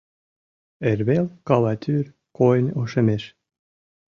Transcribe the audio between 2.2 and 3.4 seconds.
койын ошемеш.